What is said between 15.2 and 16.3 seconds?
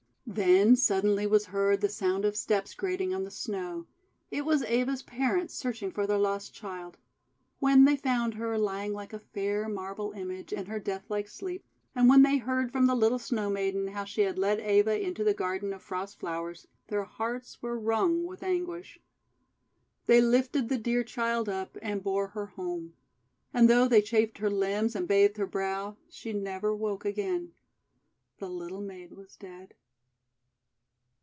the Garden of Frost